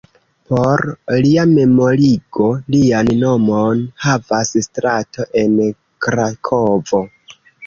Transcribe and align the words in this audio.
Por 0.51 0.81
lia 1.25 1.43
memorigo, 1.49 2.47
lian 2.77 3.11
nomon 3.25 3.85
havas 4.07 4.55
strato 4.69 5.29
en 5.43 5.55
Krakovo. 6.09 7.05